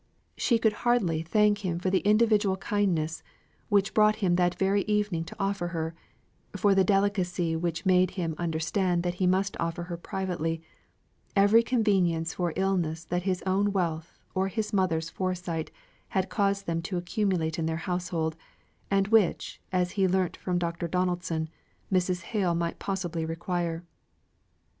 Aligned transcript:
She 0.35 0.57
could 0.57 0.73
hardly 0.81 1.21
thank 1.21 1.59
him 1.63 1.77
for 1.77 1.91
the 1.91 1.99
individual 1.99 2.57
kindness, 2.57 3.21
which 3.69 3.93
brought 3.93 4.15
him 4.15 4.35
that 4.35 4.57
very 4.57 4.81
evening 4.85 5.23
to 5.25 5.35
offer 5.39 5.67
her 5.67 5.93
for 6.55 6.73
the 6.73 6.83
delicacy 6.83 7.55
which 7.55 7.85
made 7.85 8.09
him 8.17 8.33
understand 8.39 9.03
that 9.03 9.13
he 9.21 9.27
must 9.27 9.55
offer 9.59 9.83
her 9.83 9.97
privately 9.97 10.59
every 11.35 11.61
convenience 11.61 12.33
for 12.33 12.51
illness 12.55 13.03
that 13.05 13.21
his 13.29 13.43
own 13.45 13.73
wealth 13.73 14.17
or 14.33 14.47
his 14.47 14.73
mother's 14.73 15.11
foresight 15.11 15.69
had 16.07 16.29
caused 16.31 16.65
them 16.65 16.81
to 16.81 16.97
accumulate 16.97 17.59
in 17.59 17.67
their 17.67 17.77
household, 17.85 18.35
and 18.89 19.09
which, 19.09 19.61
as 19.71 19.91
he 19.91 20.07
learnt 20.07 20.35
from 20.35 20.57
Dr. 20.57 20.87
Donaldson, 20.87 21.47
Mrs. 21.93 22.23
Hale 22.23 22.55
might 22.55 22.79
possibly 22.79 23.23
require. 23.23 23.83